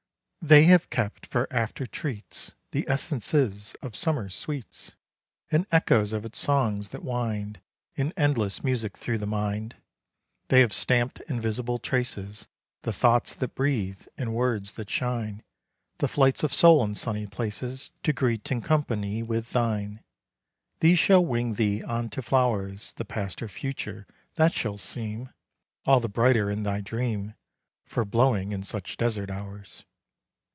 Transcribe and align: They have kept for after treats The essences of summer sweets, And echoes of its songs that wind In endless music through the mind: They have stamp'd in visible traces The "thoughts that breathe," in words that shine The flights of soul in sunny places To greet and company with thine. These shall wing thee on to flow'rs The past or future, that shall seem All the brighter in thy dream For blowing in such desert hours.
They 0.43 0.63
have 0.63 0.89
kept 0.89 1.27
for 1.27 1.47
after 1.53 1.85
treats 1.85 2.55
The 2.71 2.83
essences 2.89 3.75
of 3.83 3.95
summer 3.95 4.27
sweets, 4.27 4.95
And 5.51 5.67
echoes 5.71 6.13
of 6.13 6.25
its 6.25 6.39
songs 6.39 6.89
that 6.89 7.03
wind 7.03 7.61
In 7.93 8.11
endless 8.17 8.63
music 8.63 8.97
through 8.97 9.19
the 9.19 9.27
mind: 9.27 9.75
They 10.47 10.61
have 10.61 10.73
stamp'd 10.73 11.21
in 11.29 11.39
visible 11.39 11.77
traces 11.77 12.47
The 12.81 12.91
"thoughts 12.91 13.35
that 13.35 13.53
breathe," 13.53 14.01
in 14.17 14.33
words 14.33 14.73
that 14.73 14.89
shine 14.89 15.43
The 15.99 16.07
flights 16.07 16.41
of 16.41 16.51
soul 16.51 16.83
in 16.85 16.95
sunny 16.95 17.27
places 17.27 17.91
To 18.01 18.11
greet 18.11 18.49
and 18.49 18.63
company 18.65 19.21
with 19.21 19.51
thine. 19.51 20.03
These 20.79 20.97
shall 20.97 21.23
wing 21.23 21.53
thee 21.53 21.83
on 21.83 22.09
to 22.09 22.23
flow'rs 22.23 22.93
The 22.95 23.05
past 23.05 23.43
or 23.43 23.47
future, 23.47 24.07
that 24.37 24.53
shall 24.55 24.79
seem 24.79 25.29
All 25.85 25.99
the 25.99 26.09
brighter 26.09 26.49
in 26.49 26.63
thy 26.63 26.81
dream 26.81 27.35
For 27.85 28.03
blowing 28.03 28.51
in 28.53 28.63
such 28.63 28.97
desert 28.97 29.29
hours. 29.29 29.85